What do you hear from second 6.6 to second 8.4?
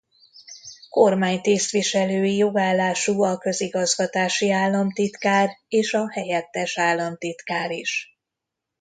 államtitkár is.